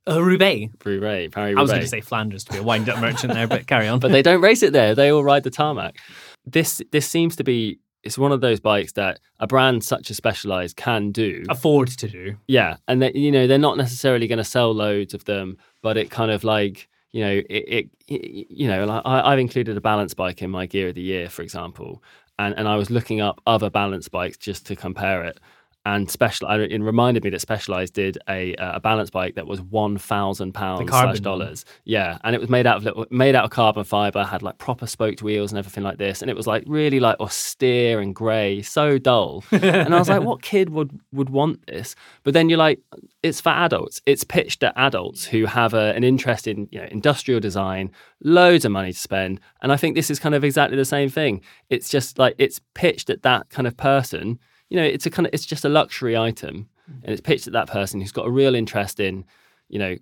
[0.08, 0.72] uh, Roubaix.
[0.84, 3.48] Roubaix, Paris I was going to say Flanders to be a wind up merchant there,
[3.48, 3.98] but carry on.
[4.00, 4.94] but they don't race it there.
[4.94, 5.96] They all ride the tarmac.
[6.44, 10.16] This this seems to be it's one of those bikes that a brand such as
[10.16, 12.36] Specialized can do afford to do.
[12.46, 15.96] Yeah, and that you know they're not necessarily going to sell loads of them, but
[15.96, 20.12] it kind of like you know, it, it, you know, I, I've included a balance
[20.12, 22.02] bike in my gear of the year, for example,
[22.38, 25.40] and and I was looking up other balance bikes just to compare it,
[25.86, 29.46] and special and it reminded me that specialized did a uh, a balance bike that
[29.46, 31.64] was 1000 pounds slash dollars.
[31.84, 34.58] Yeah and it was made out of little, made out of carbon fiber had like
[34.58, 38.14] proper spoked wheels and everything like this and it was like really like austere and
[38.14, 39.44] grey so dull.
[39.76, 41.94] And i was like what kid would would want this?
[42.24, 42.80] But then you're like
[43.22, 44.02] it's for adults.
[44.06, 47.92] It's pitched at adults who have a, an interest in you know industrial design
[48.24, 49.40] loads of money to spend.
[49.62, 51.42] And i think this is kind of exactly the same thing.
[51.70, 55.26] It's just like it's pitched at that kind of person you know it's a kind
[55.26, 57.02] of it's just a luxury item mm.
[57.02, 59.24] and it's pitched at that person who's got a real interest in
[59.68, 59.96] you know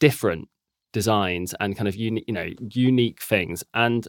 [0.00, 0.48] different
[0.92, 3.62] designs and kind of uni- you know unique things.
[3.74, 4.08] And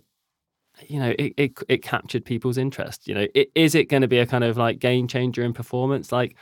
[0.87, 3.27] you know it, it it captured people's interest you know.
[3.33, 6.11] It, is it going to be a kind of like game changer in performance?
[6.11, 6.37] Like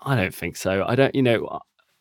[0.00, 0.84] i don't think so.
[0.86, 1.60] I don't you know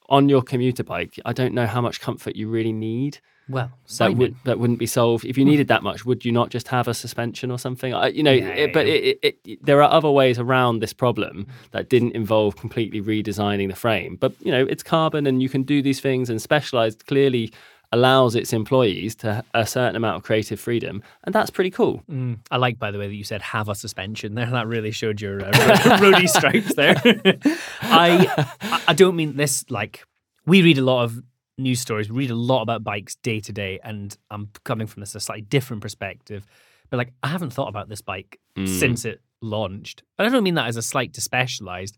[0.10, 3.18] on your commuter bike i don't know how much comfort you really need
[3.48, 3.72] Well,
[4.18, 6.06] would that wouldn't be solved if you needed that much.
[6.06, 7.94] Would you not just have a suspension or something?
[7.94, 8.94] I, you know, Yeah, it, but yeah.
[8.94, 13.76] it, it, there are other ways around this problem that didn't involve completely redesigning the
[13.76, 14.16] frame.
[14.16, 16.30] But you know, it's carbon, and you can do these things.
[16.30, 17.54] And Specialized clearly
[17.92, 22.02] allows its employees to a certain amount of creative freedom, and that's pretty cool.
[22.12, 24.48] Mm, I like, by the way, that you said have a suspension there.
[24.48, 25.52] That really showed your uh,
[26.02, 26.96] roadie stripes there.
[27.82, 30.04] I, I don't mean this like
[30.48, 31.22] we read a lot of
[31.58, 35.02] news stories, we read a lot about bikes day to day, and I'm coming from
[35.02, 36.46] this a slightly different perspective.
[36.90, 38.68] But like, I haven't thought about this bike Mm.
[38.80, 41.98] since it launched, and I don't mean that as a slight to specialized,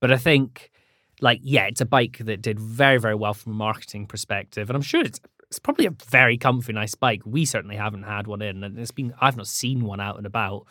[0.00, 0.70] but I think
[1.20, 4.76] like yeah, it's a bike that did very very well from a marketing perspective, and
[4.76, 7.22] I'm sure it's it's probably a very comfy, nice bike.
[7.24, 10.26] We certainly haven't had one in, and it's been I've not seen one out and
[10.26, 10.66] about.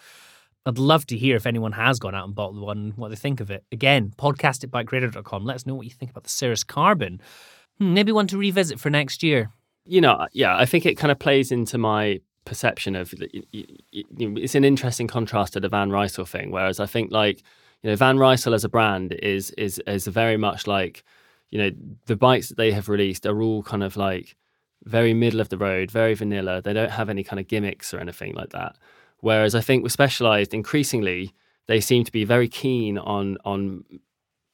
[0.65, 3.39] I'd love to hear if anyone has gone out and bought one, what they think
[3.41, 3.65] of it.
[3.71, 5.43] Again, podcast at bikeradar.com.
[5.43, 7.19] Let us know what you think about the Sirrus Carbon.
[7.79, 9.51] Hmm, maybe one to revisit for next year.
[9.85, 13.13] you know, yeah, I think it kind of plays into my perception of
[13.51, 16.51] it's an interesting contrast to the Van Rysel thing.
[16.51, 17.41] Whereas I think like
[17.81, 21.03] you know Van Rysel as a brand is is is very much like
[21.51, 21.71] you know
[22.05, 24.35] the bikes that they have released are all kind of like
[24.85, 26.61] very middle of the road, very vanilla.
[26.61, 28.75] They don't have any kind of gimmicks or anything like that.
[29.19, 31.33] Whereas I think with Specialized, increasingly
[31.67, 33.85] they seem to be very keen on on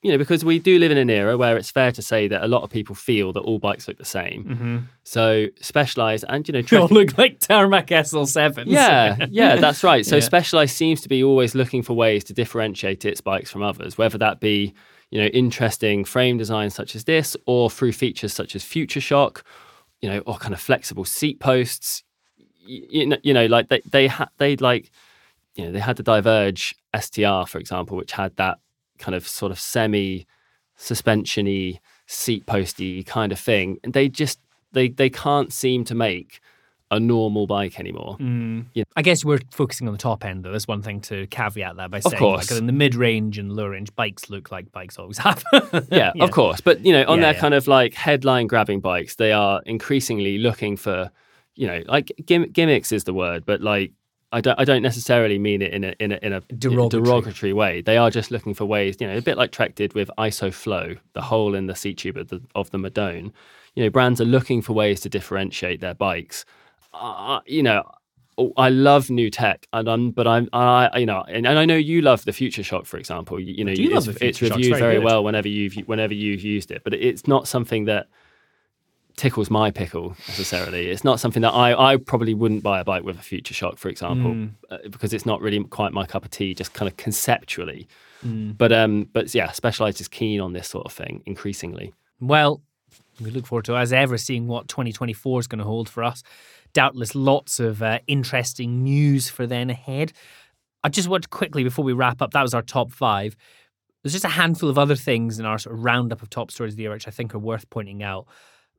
[0.02, 2.44] you know because we do live in an era where it's fair to say that
[2.44, 4.44] a lot of people feel that all bikes look the same.
[4.46, 4.78] Mm-hmm.
[5.04, 8.64] So specialized and you know They all look like tarmac SL7.
[8.68, 10.06] yeah, yeah, that's right.
[10.06, 10.22] So Yeah.
[10.22, 14.18] Specialized seems to be always looking for ways to differentiate its bikes from others, whether
[14.20, 14.74] that be
[15.12, 19.44] you know interesting frame designs such as this, or through features such as Future Shock,
[20.02, 22.04] you know, or kind of flexible seat posts.
[22.66, 24.92] You, you know, you know, like they they had they like
[25.56, 28.60] you know they had the Diverge STR for example, which had that
[29.00, 30.28] kind of sort of semi
[30.78, 34.40] suspensiony seat posty kind of thing, and they just
[34.72, 36.40] they they can't seem to make
[36.92, 38.18] a normal bike anymore.
[38.20, 38.66] Mm.
[38.74, 38.84] Yeah.
[38.96, 40.52] I guess we're focusing on the top end, though.
[40.52, 42.50] That's one thing to caveat that by Of saying, course.
[42.50, 45.44] like, in the mid range and low range, bikes look like bikes always have.
[45.92, 46.62] yeah, of course.
[46.62, 47.40] But you know, on Yeah, their yeah.
[47.40, 51.12] kind of like headline grabbing bikes, they are increasingly looking for,
[51.56, 53.92] you know, like gim- gimmicks is the word, but like
[54.32, 57.04] I don't I don't necessarily mean it in a in a in a Derogatory.
[57.04, 57.82] derogatory way.
[57.82, 60.98] They are just looking for ways, you know, a bit like Trek did with ISOFlow,
[61.14, 63.32] the hole in the seat tube of the of the Madone.
[63.76, 66.46] You know, brands are looking for ways to differentiate their bikes.
[66.94, 67.84] Uh, you know.
[68.56, 71.76] I love new tech, and I'm, but I'm, I, you know, and, and I know
[71.76, 73.38] you love the Future Shock, for example.
[73.38, 75.04] You, you know, do you- love it's, the it's Future Shock, it's reviewed very very
[75.04, 78.08] well whenever you've whenever you've used it, but it's not something that
[79.20, 80.88] tickles my pickle necessarily.
[80.90, 83.78] It's not something that I I probably wouldn't buy a bike with a Future Shock,
[83.78, 84.52] for example, Mm.
[84.72, 87.88] uh, because it's not really quite my cup of tea, just kind of conceptually.
[88.26, 88.58] Mm.
[88.58, 91.94] But um, but yeah, Specialized is keen on this sort of thing increasingly.
[92.20, 92.62] Well,
[93.22, 96.24] we look forward to, as ever, seeing what 2024 is going to hold for us.
[96.74, 100.14] Doubtless lots of uh, interesting news for then ahead.
[100.84, 103.36] I just want to quickly, before we wrap up, that was our top five.
[104.04, 106.74] There's just a handful of other things in our sort of roundup of top stories
[106.74, 108.28] of the year which I think are worth pointing out.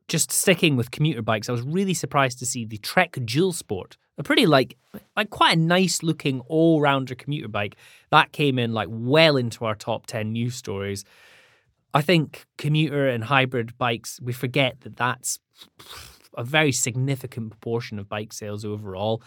[0.07, 3.97] Just sticking with commuter bikes, I was really surprised to see the Trek Dual Sport,
[4.17, 4.77] a pretty like
[5.15, 7.77] like quite a nice looking all rounder commuter bike
[8.09, 11.05] that came in like well into our top ten news stories.
[11.93, 15.39] I think commuter and hybrid bikes, we forget that that's
[16.37, 19.21] a very significant proportion of bike sales overall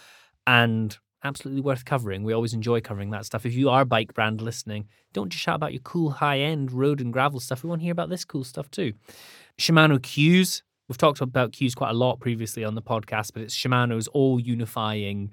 [0.47, 2.23] and absolutely worth covering.
[2.23, 3.47] We always enjoy covering that stuff.
[3.47, 7.01] If you are bike brand listening, don't just shout about your cool high end road
[7.01, 7.63] and gravel stuff.
[7.63, 8.93] We want to hear about this cool stuff too.
[9.59, 10.63] Shimano CUES.
[10.89, 14.39] We've talked about CUES quite a lot previously on the podcast, but it's Shimano's all
[14.39, 15.31] unifying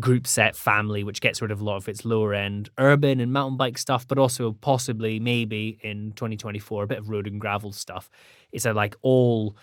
[0.00, 3.32] group set family, which gets rid of a lot of its lower end urban and
[3.32, 7.72] mountain bike stuff, but also possibly maybe in 2024 a bit of road and gravel
[7.72, 8.10] stuff.
[8.52, 9.56] It's a like all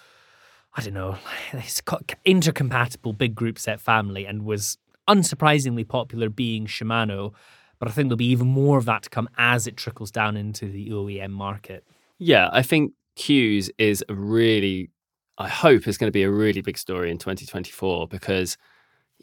[0.74, 1.18] I don't know,
[1.54, 4.78] it's co- intercompatible big group set family and was
[5.08, 7.34] unsurprisingly popular being Shimano.
[7.80, 10.38] But I think there'll be even more of that to come as it trickles down
[10.38, 11.84] into the OEM market.
[12.20, 14.90] Yeah, I think CUES is a really,
[15.38, 18.58] I hope, is going to be a really big story in 2024 because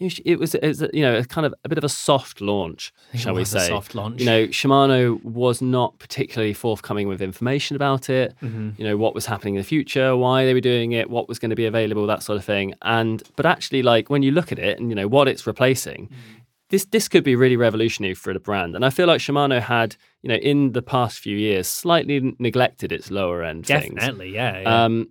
[0.01, 2.93] it was, it was you know, a kind of a bit of a soft launch,
[3.15, 3.67] shall we say?
[3.67, 4.21] soft launch.
[4.21, 8.35] You know, Shimano was not particularly forthcoming with information about it.
[8.41, 8.71] Mm-hmm.
[8.77, 11.39] You know, what was happening in the future, why they were doing it, what was
[11.39, 12.75] going to be available, that sort of thing.
[12.83, 16.07] And but actually, like when you look at it and you know what it's replacing,
[16.07, 16.39] mm-hmm.
[16.71, 18.77] this this could be really revolutionary for the brand.
[18.77, 22.93] And I feel like Shimano had, you know, in the past few years, slightly neglected
[22.93, 24.35] its lower end Definitely, things.
[24.35, 24.61] yeah.
[24.61, 24.85] yeah.
[24.85, 25.09] Um,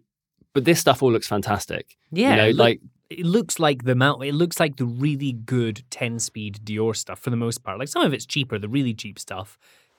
[0.54, 1.98] but this stuff all looks fantastic.
[2.12, 4.24] Yeah, you know, look, like it looks like the mount.
[4.24, 7.80] It looks like the really good ten speed Deore stuff for the most part.
[7.80, 8.60] Like some of it's cheaper.
[8.60, 9.58] The really cheap stuff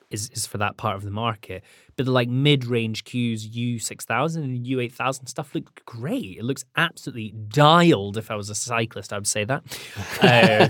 [0.09, 1.63] is is for that part of the market.
[1.95, 5.83] But the like mid range CUES U six thousand and U eight thousand stuff look
[5.85, 6.37] great.
[6.37, 8.17] It looks absolutely dialed.
[8.17, 9.63] If I was a cyclist, I would say that.
[10.21, 10.69] uh,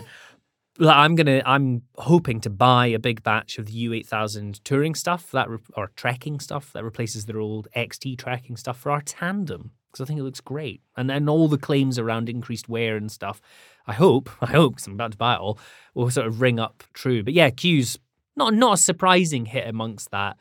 [0.81, 1.41] I'm gonna.
[1.45, 5.91] I'm hoping to buy a big batch of the U8000 touring stuff that re- or
[5.95, 10.19] trekking stuff that replaces their old XT tracking stuff for our tandem because I think
[10.19, 10.81] it looks great.
[10.95, 13.41] And then all the claims around increased wear and stuff,
[13.87, 15.59] I hope, I hope, because I'm about to buy it all,
[15.93, 17.23] will sort of ring up true.
[17.23, 17.97] But yeah, CUES
[18.35, 20.37] not not a surprising hit amongst that,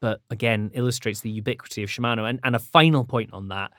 [0.00, 2.28] but again illustrates the ubiquity of Shimano.
[2.28, 3.72] And and a final point on that,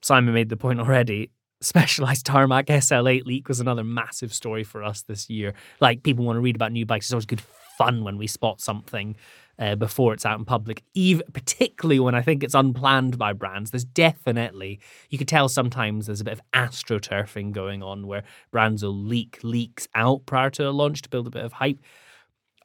[0.00, 1.30] Simon made the point already.
[1.60, 5.54] Specialized Tarmac SL8 leak was another massive story for us this year.
[5.80, 7.06] Like people want to read about new bikes.
[7.06, 7.40] It's always good
[7.78, 9.16] fun when we spot something
[9.58, 13.70] uh, before it's out in public, even particularly when I think it's unplanned by brands.
[13.70, 14.80] There's definitely
[15.10, 19.40] you could tell sometimes there's a bit of astroturfing going on where brands will leak
[19.42, 21.78] leaks out prior to a launch to build a bit of hype.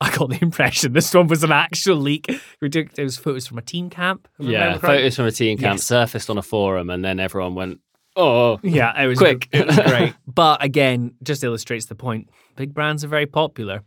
[0.01, 2.29] I got the impression this one was an actual leak.
[2.61, 4.27] We took those photos from a team camp.
[4.37, 5.83] Yeah, photos from a team camp yes.
[5.83, 7.79] surfaced on a forum, and then everyone went,
[8.15, 12.29] "Oh, yeah, it was quick." It was great, but again, just illustrates the point.
[12.55, 13.81] Big brands are very popular.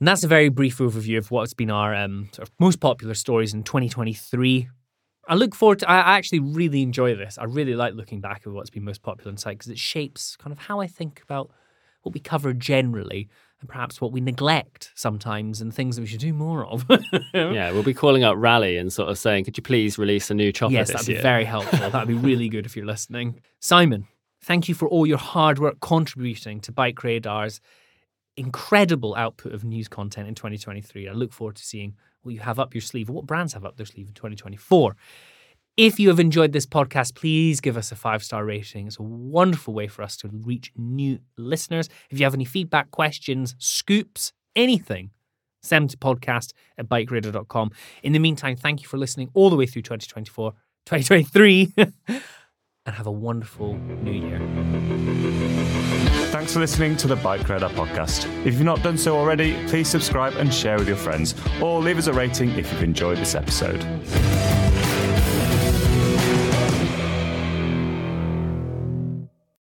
[0.00, 3.12] And that's a very brief overview of what's been our um, sort of most popular
[3.14, 4.68] stories in 2023.
[5.28, 7.36] I look forward to, I actually really enjoy this.
[7.36, 10.36] I really like looking back at what's been most popular in site because it shapes
[10.36, 11.50] kind of how I think about
[12.02, 13.28] what we cover generally
[13.60, 16.84] and perhaps what we neglect sometimes and things that we should do more of.
[17.34, 20.34] yeah, we'll be calling up Raleigh and sort of saying, could you please release a
[20.34, 21.22] new chopper yes, that'd be year?
[21.22, 21.90] very helpful.
[21.90, 23.40] that'd be really good if you're listening.
[23.60, 24.06] Simon,
[24.42, 27.60] thank you for all your hard work contributing to Bike Radar's
[28.36, 31.08] incredible output of news content in 2023.
[31.08, 33.76] I look forward to seeing what you have up your sleeve what brands have up
[33.76, 34.96] their sleeve in 2024.
[35.76, 38.86] If you have enjoyed this podcast, please give us a five star rating.
[38.86, 41.88] It's a wonderful way for us to reach new listeners.
[42.10, 45.10] If you have any feedback, questions, scoops, anything,
[45.62, 47.70] send them to podcast at bikeradar.com.
[48.02, 50.52] In the meantime, thank you for listening all the way through 2024,
[50.86, 51.74] 2023,
[52.08, 54.38] and have a wonderful new year.
[56.30, 58.24] Thanks for listening to the Bike Radar podcast.
[58.44, 61.98] If you've not done so already, please subscribe and share with your friends, or leave
[61.98, 63.80] us a rating if you've enjoyed this episode.